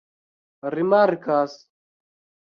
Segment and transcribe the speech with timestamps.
[0.73, 1.53] rimarkas